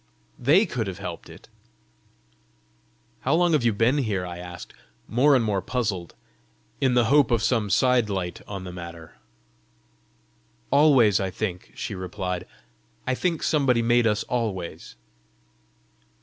THEY 0.39 0.65
could 0.65 0.87
have 0.87 0.97
helped 0.97 1.29
it." 1.29 1.47
"How 3.19 3.35
long 3.35 3.53
have 3.53 3.63
you 3.63 3.71
been 3.71 3.99
here?" 3.99 4.25
I 4.25 4.39
asked, 4.39 4.73
more 5.07 5.35
and 5.35 5.45
more 5.45 5.61
puzzled 5.61 6.15
in 6.81 6.95
the 6.95 7.05
hope 7.05 7.29
of 7.29 7.43
some 7.43 7.69
side 7.69 8.09
light 8.09 8.41
on 8.47 8.63
the 8.63 8.71
matter. 8.73 9.13
"Always, 10.71 11.19
I 11.19 11.29
think," 11.29 11.73
she 11.75 11.93
replied. 11.93 12.47
"I 13.05 13.13
think 13.13 13.43
somebody 13.43 13.83
made 13.83 14.07
us 14.07 14.23
always." 14.23 14.95